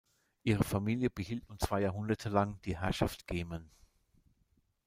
[0.41, 3.69] Ihre Familie behielt nun zwei Jahrhunderte lang die Herrschaft Gemen.